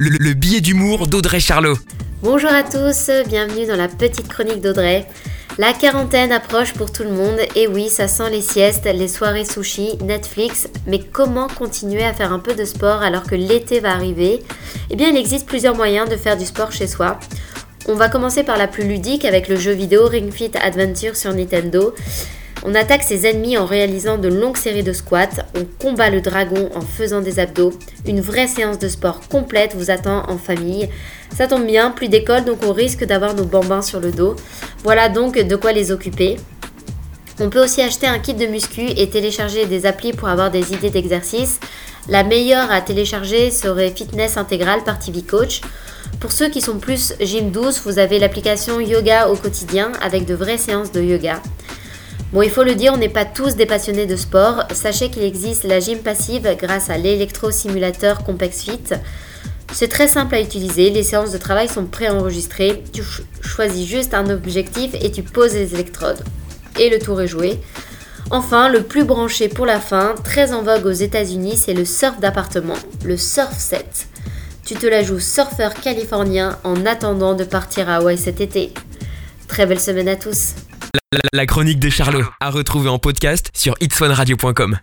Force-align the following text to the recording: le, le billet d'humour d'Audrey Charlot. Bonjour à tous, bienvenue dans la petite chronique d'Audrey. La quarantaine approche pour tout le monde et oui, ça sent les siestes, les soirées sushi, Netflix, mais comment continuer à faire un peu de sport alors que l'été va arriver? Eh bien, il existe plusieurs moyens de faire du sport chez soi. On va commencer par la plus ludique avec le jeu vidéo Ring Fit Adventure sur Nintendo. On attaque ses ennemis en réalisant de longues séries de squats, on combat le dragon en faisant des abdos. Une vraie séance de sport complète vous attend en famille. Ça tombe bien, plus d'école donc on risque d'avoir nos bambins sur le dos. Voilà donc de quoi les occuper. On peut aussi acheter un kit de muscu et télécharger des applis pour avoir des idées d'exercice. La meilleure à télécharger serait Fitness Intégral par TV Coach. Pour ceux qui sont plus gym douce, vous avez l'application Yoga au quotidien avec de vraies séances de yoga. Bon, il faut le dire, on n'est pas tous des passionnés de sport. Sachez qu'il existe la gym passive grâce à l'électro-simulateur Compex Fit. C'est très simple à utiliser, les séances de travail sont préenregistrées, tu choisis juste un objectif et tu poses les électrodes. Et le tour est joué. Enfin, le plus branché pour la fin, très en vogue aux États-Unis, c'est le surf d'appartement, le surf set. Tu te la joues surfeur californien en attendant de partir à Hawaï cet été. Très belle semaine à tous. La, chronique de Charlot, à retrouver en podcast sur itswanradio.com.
le, 0.00 0.10
le 0.10 0.32
billet 0.34 0.60
d'humour 0.60 1.08
d'Audrey 1.08 1.40
Charlot. 1.40 1.76
Bonjour 2.22 2.50
à 2.50 2.62
tous, 2.62 3.10
bienvenue 3.26 3.66
dans 3.66 3.76
la 3.76 3.88
petite 3.88 4.28
chronique 4.28 4.60
d'Audrey. 4.60 5.06
La 5.58 5.72
quarantaine 5.72 6.30
approche 6.30 6.72
pour 6.72 6.92
tout 6.92 7.02
le 7.02 7.10
monde 7.10 7.40
et 7.56 7.66
oui, 7.66 7.88
ça 7.88 8.06
sent 8.06 8.30
les 8.30 8.40
siestes, 8.40 8.84
les 8.84 9.08
soirées 9.08 9.44
sushi, 9.44 9.98
Netflix, 10.04 10.68
mais 10.86 11.00
comment 11.00 11.48
continuer 11.48 12.04
à 12.04 12.14
faire 12.14 12.32
un 12.32 12.38
peu 12.38 12.54
de 12.54 12.64
sport 12.64 13.02
alors 13.02 13.24
que 13.24 13.34
l'été 13.34 13.80
va 13.80 13.90
arriver? 13.90 14.40
Eh 14.90 14.94
bien, 14.94 15.08
il 15.08 15.16
existe 15.16 15.46
plusieurs 15.48 15.74
moyens 15.74 16.08
de 16.08 16.16
faire 16.16 16.36
du 16.36 16.46
sport 16.46 16.70
chez 16.70 16.86
soi. 16.86 17.18
On 17.88 17.94
va 17.94 18.08
commencer 18.08 18.44
par 18.44 18.56
la 18.56 18.68
plus 18.68 18.86
ludique 18.86 19.24
avec 19.24 19.48
le 19.48 19.56
jeu 19.56 19.72
vidéo 19.72 20.06
Ring 20.06 20.32
Fit 20.32 20.52
Adventure 20.62 21.16
sur 21.16 21.34
Nintendo. 21.34 21.92
On 22.64 22.74
attaque 22.74 23.04
ses 23.04 23.26
ennemis 23.26 23.56
en 23.56 23.66
réalisant 23.66 24.18
de 24.18 24.28
longues 24.28 24.56
séries 24.56 24.82
de 24.82 24.92
squats, 24.92 25.44
on 25.54 25.64
combat 25.80 26.10
le 26.10 26.20
dragon 26.20 26.70
en 26.74 26.80
faisant 26.80 27.20
des 27.20 27.38
abdos. 27.38 27.72
Une 28.06 28.20
vraie 28.20 28.48
séance 28.48 28.78
de 28.78 28.88
sport 28.88 29.20
complète 29.28 29.74
vous 29.76 29.90
attend 29.90 30.28
en 30.28 30.38
famille. 30.38 30.88
Ça 31.36 31.46
tombe 31.46 31.66
bien, 31.66 31.90
plus 31.92 32.08
d'école 32.08 32.44
donc 32.44 32.58
on 32.66 32.72
risque 32.72 33.04
d'avoir 33.04 33.34
nos 33.34 33.44
bambins 33.44 33.82
sur 33.82 34.00
le 34.00 34.10
dos. 34.10 34.34
Voilà 34.82 35.08
donc 35.08 35.38
de 35.38 35.56
quoi 35.56 35.72
les 35.72 35.92
occuper. 35.92 36.36
On 37.40 37.50
peut 37.50 37.62
aussi 37.62 37.80
acheter 37.80 38.08
un 38.08 38.18
kit 38.18 38.34
de 38.34 38.46
muscu 38.46 38.86
et 38.88 39.08
télécharger 39.08 39.66
des 39.66 39.86
applis 39.86 40.12
pour 40.12 40.28
avoir 40.28 40.50
des 40.50 40.72
idées 40.72 40.90
d'exercice. 40.90 41.60
La 42.08 42.24
meilleure 42.24 42.72
à 42.72 42.80
télécharger 42.80 43.52
serait 43.52 43.92
Fitness 43.94 44.36
Intégral 44.36 44.82
par 44.82 44.98
TV 44.98 45.22
Coach. 45.22 45.60
Pour 46.18 46.32
ceux 46.32 46.48
qui 46.48 46.60
sont 46.60 46.78
plus 46.78 47.14
gym 47.20 47.52
douce, 47.52 47.82
vous 47.84 48.00
avez 48.00 48.18
l'application 48.18 48.80
Yoga 48.80 49.28
au 49.28 49.36
quotidien 49.36 49.92
avec 50.02 50.24
de 50.24 50.34
vraies 50.34 50.58
séances 50.58 50.90
de 50.90 51.00
yoga. 51.00 51.40
Bon, 52.30 52.42
il 52.42 52.50
faut 52.50 52.62
le 52.62 52.74
dire, 52.74 52.92
on 52.92 52.98
n'est 52.98 53.08
pas 53.08 53.24
tous 53.24 53.56
des 53.56 53.64
passionnés 53.64 54.04
de 54.04 54.16
sport. 54.16 54.64
Sachez 54.74 55.08
qu'il 55.08 55.22
existe 55.22 55.64
la 55.64 55.80
gym 55.80 56.00
passive 56.00 56.54
grâce 56.58 56.90
à 56.90 56.98
l'électro-simulateur 56.98 58.22
Compex 58.22 58.64
Fit. 58.64 58.82
C'est 59.72 59.88
très 59.88 60.08
simple 60.08 60.34
à 60.34 60.40
utiliser, 60.40 60.90
les 60.90 61.02
séances 61.02 61.32
de 61.32 61.38
travail 61.38 61.68
sont 61.68 61.86
préenregistrées, 61.86 62.82
tu 62.92 63.02
choisis 63.42 63.86
juste 63.86 64.14
un 64.14 64.28
objectif 64.30 64.94
et 65.00 65.10
tu 65.10 65.22
poses 65.22 65.54
les 65.54 65.74
électrodes. 65.74 66.22
Et 66.78 66.90
le 66.90 66.98
tour 66.98 67.20
est 67.20 67.28
joué. 67.28 67.60
Enfin, 68.30 68.68
le 68.68 68.82
plus 68.82 69.04
branché 69.04 69.48
pour 69.48 69.64
la 69.64 69.80
fin, 69.80 70.14
très 70.22 70.52
en 70.52 70.62
vogue 70.62 70.84
aux 70.84 70.90
États-Unis, 70.90 71.56
c'est 71.56 71.74
le 71.74 71.86
surf 71.86 72.20
d'appartement, 72.20 72.76
le 73.04 73.16
surf 73.16 73.58
set. 73.58 74.06
Tu 74.66 74.74
te 74.74 74.86
la 74.86 75.02
joues 75.02 75.20
surfeur 75.20 75.72
californien 75.72 76.58
en 76.62 76.84
attendant 76.84 77.34
de 77.34 77.44
partir 77.44 77.88
à 77.88 77.96
Hawaï 77.96 78.18
cet 78.18 78.42
été. 78.42 78.72
Très 79.48 79.64
belle 79.64 79.80
semaine 79.80 80.08
à 80.08 80.16
tous. 80.16 80.54
La, 81.32 81.46
chronique 81.46 81.80
de 81.80 81.88
Charlot, 81.88 82.24
à 82.40 82.50
retrouver 82.50 82.88
en 82.88 82.98
podcast 82.98 83.50
sur 83.54 83.74
itswanradio.com. 83.80 84.76